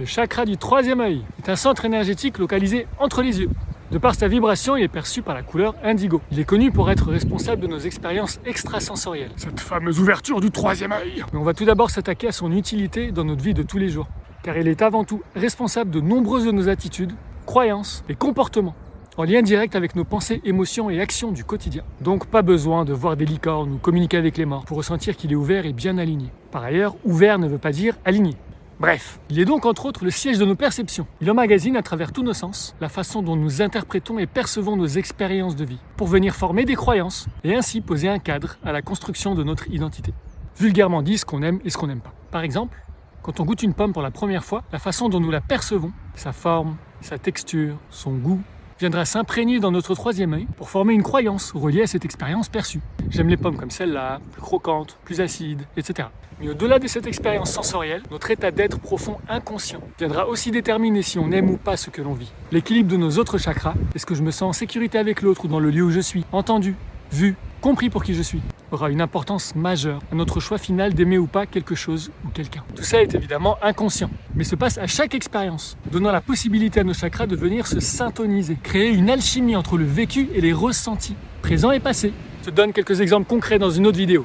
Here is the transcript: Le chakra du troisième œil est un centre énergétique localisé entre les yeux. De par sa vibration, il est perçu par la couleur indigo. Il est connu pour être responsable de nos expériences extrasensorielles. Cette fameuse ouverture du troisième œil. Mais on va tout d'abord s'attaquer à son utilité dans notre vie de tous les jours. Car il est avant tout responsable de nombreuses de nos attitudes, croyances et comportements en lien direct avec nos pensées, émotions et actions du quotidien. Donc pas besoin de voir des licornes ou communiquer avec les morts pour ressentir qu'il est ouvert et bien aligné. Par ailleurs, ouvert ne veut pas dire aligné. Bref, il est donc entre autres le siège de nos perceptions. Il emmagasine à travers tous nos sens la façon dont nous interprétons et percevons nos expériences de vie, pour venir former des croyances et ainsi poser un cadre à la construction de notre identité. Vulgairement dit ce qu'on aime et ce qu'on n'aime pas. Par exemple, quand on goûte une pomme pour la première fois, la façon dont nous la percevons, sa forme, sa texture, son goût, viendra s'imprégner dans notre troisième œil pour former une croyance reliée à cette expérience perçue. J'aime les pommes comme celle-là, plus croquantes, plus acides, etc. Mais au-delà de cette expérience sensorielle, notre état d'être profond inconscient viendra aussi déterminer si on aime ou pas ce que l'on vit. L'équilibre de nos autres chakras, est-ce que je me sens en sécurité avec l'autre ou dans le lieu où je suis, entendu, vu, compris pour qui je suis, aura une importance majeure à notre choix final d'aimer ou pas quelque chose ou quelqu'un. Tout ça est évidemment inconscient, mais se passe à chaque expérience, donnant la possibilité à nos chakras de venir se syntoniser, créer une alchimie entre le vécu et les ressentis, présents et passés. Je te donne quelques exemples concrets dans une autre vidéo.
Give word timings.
Le 0.00 0.06
chakra 0.06 0.46
du 0.46 0.56
troisième 0.56 1.02
œil 1.02 1.26
est 1.36 1.50
un 1.50 1.56
centre 1.56 1.84
énergétique 1.84 2.38
localisé 2.38 2.86
entre 2.98 3.20
les 3.20 3.40
yeux. 3.40 3.50
De 3.90 3.98
par 3.98 4.14
sa 4.14 4.28
vibration, 4.28 4.74
il 4.74 4.82
est 4.82 4.88
perçu 4.88 5.20
par 5.20 5.34
la 5.34 5.42
couleur 5.42 5.74
indigo. 5.84 6.22
Il 6.32 6.40
est 6.40 6.44
connu 6.44 6.72
pour 6.72 6.90
être 6.90 7.10
responsable 7.10 7.60
de 7.60 7.66
nos 7.66 7.80
expériences 7.80 8.40
extrasensorielles. 8.46 9.32
Cette 9.36 9.60
fameuse 9.60 10.00
ouverture 10.00 10.40
du 10.40 10.50
troisième 10.50 10.92
œil. 10.92 11.22
Mais 11.34 11.38
on 11.38 11.42
va 11.42 11.52
tout 11.52 11.66
d'abord 11.66 11.90
s'attaquer 11.90 12.28
à 12.28 12.32
son 12.32 12.50
utilité 12.50 13.12
dans 13.12 13.24
notre 13.24 13.42
vie 13.42 13.52
de 13.52 13.62
tous 13.62 13.76
les 13.76 13.90
jours. 13.90 14.08
Car 14.42 14.56
il 14.56 14.68
est 14.68 14.80
avant 14.80 15.04
tout 15.04 15.20
responsable 15.36 15.90
de 15.90 16.00
nombreuses 16.00 16.46
de 16.46 16.50
nos 16.50 16.70
attitudes, 16.70 17.12
croyances 17.44 18.02
et 18.08 18.14
comportements 18.14 18.74
en 19.18 19.24
lien 19.24 19.42
direct 19.42 19.76
avec 19.76 19.96
nos 19.96 20.04
pensées, 20.04 20.40
émotions 20.44 20.88
et 20.88 20.98
actions 20.98 21.30
du 21.30 21.44
quotidien. 21.44 21.82
Donc 22.00 22.24
pas 22.24 22.40
besoin 22.40 22.86
de 22.86 22.94
voir 22.94 23.18
des 23.18 23.26
licornes 23.26 23.74
ou 23.74 23.76
communiquer 23.76 24.16
avec 24.16 24.38
les 24.38 24.46
morts 24.46 24.64
pour 24.64 24.78
ressentir 24.78 25.14
qu'il 25.14 25.30
est 25.30 25.36
ouvert 25.36 25.66
et 25.66 25.74
bien 25.74 25.98
aligné. 25.98 26.30
Par 26.52 26.64
ailleurs, 26.64 26.96
ouvert 27.04 27.38
ne 27.38 27.48
veut 27.48 27.58
pas 27.58 27.72
dire 27.72 27.98
aligné. 28.06 28.34
Bref, 28.80 29.20
il 29.28 29.38
est 29.38 29.44
donc 29.44 29.66
entre 29.66 29.84
autres 29.84 30.04
le 30.04 30.10
siège 30.10 30.38
de 30.38 30.46
nos 30.46 30.54
perceptions. 30.54 31.06
Il 31.20 31.30
emmagasine 31.30 31.76
à 31.76 31.82
travers 31.82 32.12
tous 32.12 32.22
nos 32.22 32.32
sens 32.32 32.74
la 32.80 32.88
façon 32.88 33.20
dont 33.20 33.36
nous 33.36 33.60
interprétons 33.60 34.18
et 34.18 34.26
percevons 34.26 34.74
nos 34.74 34.86
expériences 34.86 35.54
de 35.54 35.66
vie, 35.66 35.78
pour 35.98 36.06
venir 36.06 36.34
former 36.34 36.64
des 36.64 36.76
croyances 36.76 37.26
et 37.44 37.54
ainsi 37.54 37.82
poser 37.82 38.08
un 38.08 38.18
cadre 38.18 38.56
à 38.64 38.72
la 38.72 38.80
construction 38.80 39.34
de 39.34 39.44
notre 39.44 39.70
identité. 39.70 40.14
Vulgairement 40.56 41.02
dit 41.02 41.18
ce 41.18 41.26
qu'on 41.26 41.42
aime 41.42 41.60
et 41.62 41.68
ce 41.68 41.76
qu'on 41.76 41.88
n'aime 41.88 42.00
pas. 42.00 42.14
Par 42.30 42.40
exemple, 42.40 42.78
quand 43.22 43.38
on 43.38 43.44
goûte 43.44 43.62
une 43.62 43.74
pomme 43.74 43.92
pour 43.92 44.00
la 44.00 44.10
première 44.10 44.44
fois, 44.44 44.62
la 44.72 44.78
façon 44.78 45.10
dont 45.10 45.20
nous 45.20 45.30
la 45.30 45.42
percevons, 45.42 45.92
sa 46.14 46.32
forme, 46.32 46.76
sa 47.02 47.18
texture, 47.18 47.76
son 47.90 48.12
goût, 48.12 48.40
viendra 48.80 49.04
s'imprégner 49.04 49.60
dans 49.60 49.70
notre 49.70 49.94
troisième 49.94 50.32
œil 50.32 50.46
pour 50.56 50.70
former 50.70 50.94
une 50.94 51.02
croyance 51.02 51.52
reliée 51.52 51.82
à 51.82 51.86
cette 51.86 52.06
expérience 52.06 52.48
perçue. 52.48 52.80
J'aime 53.10 53.28
les 53.28 53.36
pommes 53.36 53.58
comme 53.58 53.70
celle-là, 53.70 54.20
plus 54.32 54.40
croquantes, 54.40 54.96
plus 55.04 55.20
acides, 55.20 55.62
etc. 55.76 56.08
Mais 56.40 56.48
au-delà 56.48 56.78
de 56.78 56.86
cette 56.86 57.06
expérience 57.06 57.52
sensorielle, 57.52 58.02
notre 58.10 58.30
état 58.30 58.50
d'être 58.50 58.80
profond 58.80 59.18
inconscient 59.28 59.82
viendra 59.98 60.26
aussi 60.26 60.50
déterminer 60.50 61.02
si 61.02 61.18
on 61.18 61.30
aime 61.30 61.50
ou 61.50 61.58
pas 61.58 61.76
ce 61.76 61.90
que 61.90 62.00
l'on 62.00 62.14
vit. 62.14 62.32
L'équilibre 62.52 62.90
de 62.90 62.96
nos 62.96 63.18
autres 63.18 63.36
chakras, 63.36 63.74
est-ce 63.94 64.06
que 64.06 64.14
je 64.14 64.22
me 64.22 64.30
sens 64.30 64.48
en 64.48 64.52
sécurité 64.54 64.96
avec 64.96 65.20
l'autre 65.20 65.44
ou 65.44 65.48
dans 65.48 65.60
le 65.60 65.70
lieu 65.70 65.82
où 65.82 65.90
je 65.90 66.00
suis, 66.00 66.24
entendu, 66.32 66.74
vu, 67.12 67.36
compris 67.60 67.90
pour 67.90 68.02
qui 68.02 68.14
je 68.14 68.22
suis, 68.22 68.40
aura 68.72 68.90
une 68.90 69.00
importance 69.00 69.54
majeure 69.54 70.00
à 70.10 70.14
notre 70.14 70.40
choix 70.40 70.58
final 70.58 70.94
d'aimer 70.94 71.18
ou 71.18 71.26
pas 71.26 71.46
quelque 71.46 71.74
chose 71.74 72.10
ou 72.24 72.28
quelqu'un. 72.28 72.64
Tout 72.74 72.82
ça 72.82 73.02
est 73.02 73.14
évidemment 73.14 73.56
inconscient, 73.62 74.10
mais 74.34 74.44
se 74.44 74.56
passe 74.56 74.78
à 74.78 74.86
chaque 74.86 75.14
expérience, 75.14 75.76
donnant 75.90 76.12
la 76.12 76.20
possibilité 76.20 76.80
à 76.80 76.84
nos 76.84 76.94
chakras 76.94 77.26
de 77.26 77.36
venir 77.36 77.66
se 77.66 77.80
syntoniser, 77.80 78.56
créer 78.62 78.90
une 78.90 79.10
alchimie 79.10 79.56
entre 79.56 79.76
le 79.76 79.84
vécu 79.84 80.28
et 80.34 80.40
les 80.40 80.52
ressentis, 80.52 81.16
présents 81.42 81.72
et 81.72 81.80
passés. 81.80 82.12
Je 82.42 82.50
te 82.50 82.54
donne 82.54 82.72
quelques 82.72 83.00
exemples 83.00 83.28
concrets 83.28 83.58
dans 83.58 83.70
une 83.70 83.86
autre 83.86 83.98
vidéo. 83.98 84.24